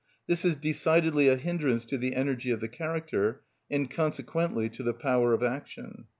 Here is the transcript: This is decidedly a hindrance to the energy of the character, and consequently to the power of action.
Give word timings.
This 0.25 0.43
is 0.43 0.55
decidedly 0.55 1.27
a 1.27 1.35
hindrance 1.35 1.85
to 1.85 1.95
the 1.95 2.15
energy 2.15 2.49
of 2.49 2.59
the 2.59 2.67
character, 2.67 3.43
and 3.69 3.87
consequently 3.87 4.67
to 4.67 4.81
the 4.81 4.95
power 4.95 5.31
of 5.31 5.43
action. 5.43 6.05